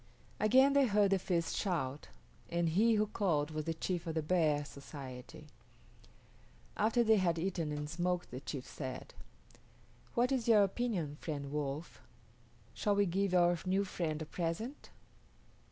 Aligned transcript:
Again 0.39 0.73
they 0.73 0.87
heard 0.87 1.11
the 1.11 1.19
feast 1.19 1.55
shout, 1.55 2.07
and 2.49 2.69
he 2.69 2.95
who 2.95 3.05
called 3.05 3.51
was 3.51 3.65
the 3.65 3.73
chief 3.75 4.07
of 4.07 4.15
the 4.15 4.23
Bear 4.23 4.65
society. 4.65 5.45
After 6.75 7.03
they 7.03 7.17
had 7.17 7.37
eaten 7.37 7.71
and 7.71 7.87
smoked 7.87 8.31
the 8.31 8.39
chief 8.39 8.65
said, 8.65 9.13
"What 10.15 10.31
is 10.31 10.47
your 10.47 10.63
opinion, 10.63 11.17
friend 11.17 11.51
Wolf? 11.51 12.01
Shall 12.73 12.95
we 12.95 13.05
give 13.05 13.35
our 13.35 13.59
new 13.67 13.85
friend 13.85 14.19
a 14.23 14.25
present?" 14.25 14.89